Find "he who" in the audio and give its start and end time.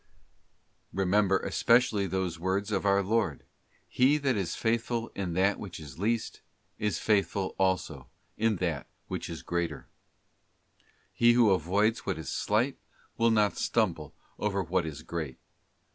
11.13-11.51